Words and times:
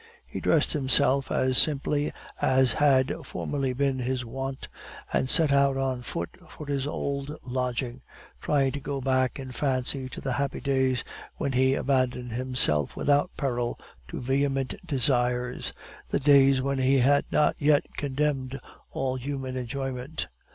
He 0.25 0.39
dressed 0.39 0.73
himself 0.73 1.31
as 1.31 1.59
simply 1.59 2.11
as 2.41 2.73
had 2.73 3.13
formerly 3.23 3.71
been 3.71 3.99
his 3.99 4.25
wont, 4.25 4.67
and 5.13 5.29
set 5.29 5.51
out 5.51 5.77
on 5.77 6.01
foot 6.01 6.31
for 6.49 6.65
his 6.65 6.87
old 6.87 7.37
lodging, 7.45 8.01
trying 8.41 8.71
to 8.71 8.79
go 8.79 8.99
back 8.99 9.37
in 9.37 9.51
fancy 9.51 10.09
to 10.09 10.19
the 10.19 10.31
happy 10.33 10.59
days 10.59 11.03
when 11.37 11.51
he 11.51 11.75
abandoned 11.75 12.31
himself 12.31 12.95
without 12.95 13.29
peril 13.37 13.79
to 14.07 14.19
vehement 14.19 14.73
desires, 14.87 15.71
the 16.09 16.17
days 16.19 16.63
when 16.63 16.79
he 16.79 16.97
had 16.97 17.25
not 17.31 17.55
yet 17.59 17.83
condemned 17.95 18.59
all 18.89 19.17
human 19.17 19.55
enjoyment. 19.55 20.25